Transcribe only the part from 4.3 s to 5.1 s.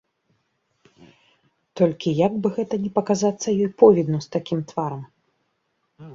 такім тварам?